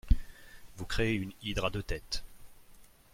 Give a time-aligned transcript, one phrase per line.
[0.77, 2.23] Vous créez une hydre à deux têtes